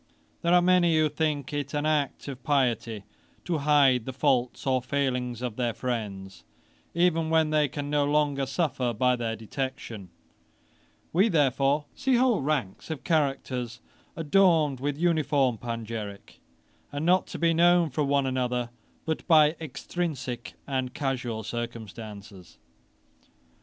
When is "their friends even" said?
5.57-7.29